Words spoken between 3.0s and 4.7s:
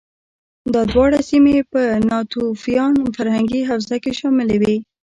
فرهنګي حوزه کې شاملې